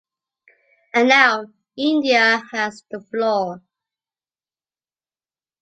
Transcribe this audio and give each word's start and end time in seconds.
And 0.95 1.09
now 1.09 1.45
India 1.77 2.41
has 2.53 2.83
the 2.89 3.01
floor. 3.01 3.61